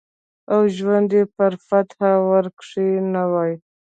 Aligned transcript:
او 0.53 0.59
ژوند 0.75 1.09
یې 1.17 1.23
پر 1.35 1.53
فاتحه 1.67 2.11
ورکښېنوی 2.29 3.53